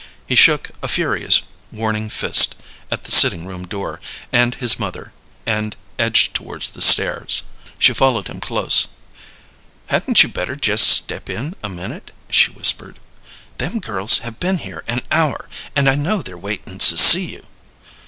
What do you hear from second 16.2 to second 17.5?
they're waitin' to see you."